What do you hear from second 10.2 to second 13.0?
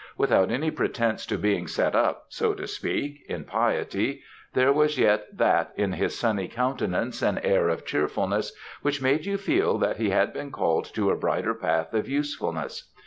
been called to a brighter path of usefulness.